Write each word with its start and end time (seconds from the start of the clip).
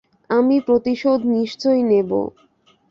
আমি 0.29 0.55
প্রতিশোধ 0.61 1.19
নিশ্চয়ই 1.35 1.83
নেবো। 1.83 2.21